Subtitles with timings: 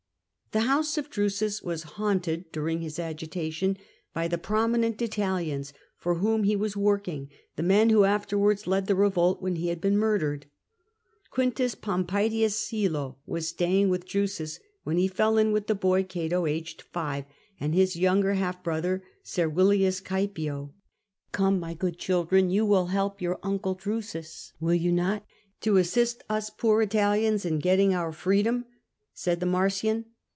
[0.53, 3.77] The house of Drusus was haunted, during his agitation,
[4.13, 8.95] by the prominent Italians for whom he was working, the men who afterwards led the
[8.95, 10.47] revolt when he had been murdered.
[11.33, 11.51] Q.
[11.79, 16.81] Pompaedius Silo was staying with Drusus when he fell in with the boy Cato, aged
[16.81, 17.23] five,
[17.57, 20.73] and his younger half brother, Servilius Oaepio.
[21.31, 25.23] Come, my good children, you will help your uncle Drusus, will you not,
[25.61, 28.65] to assist us poor Italians in getting our freedom,''
[29.13, 30.07] said the Marsian.